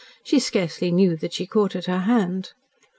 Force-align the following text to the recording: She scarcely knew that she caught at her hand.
She 0.23 0.39
scarcely 0.39 0.89
knew 0.89 1.15
that 1.17 1.31
she 1.31 1.45
caught 1.45 1.75
at 1.75 1.85
her 1.85 1.99
hand. 1.99 2.53